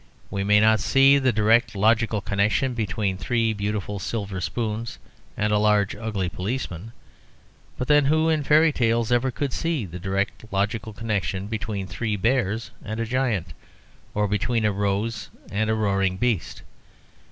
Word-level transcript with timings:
We 0.31 0.43
may 0.43 0.59
not 0.59 0.79
see 0.79 1.19
the 1.19 1.31
direct 1.31 1.75
logical 1.75 2.21
connection 2.21 2.73
between 2.73 3.17
three 3.17 3.53
beautiful 3.53 3.99
silver 3.99 4.41
spoons 4.41 4.97
and 5.37 5.53
a 5.53 5.59
large 5.59 5.95
ugly 5.95 6.27
policeman; 6.27 6.91
but 7.77 7.87
then 7.87 8.05
who 8.05 8.27
in 8.27 8.41
fairy 8.43 8.71
tales 8.71 9.11
ever 9.11 9.29
could 9.29 9.53
see 9.53 9.85
the 9.85 9.99
direct 9.99 10.45
logical 10.51 10.91
connection 10.91 11.45
between 11.45 11.85
three 11.85 12.15
bears 12.15 12.71
and 12.83 12.99
a 12.99 13.05
giant, 13.05 13.53
or 14.15 14.27
between 14.27 14.65
a 14.65 14.71
rose 14.71 15.29
and 15.51 15.69
a 15.69 15.75
roaring 15.75 16.17
beast? 16.17 16.63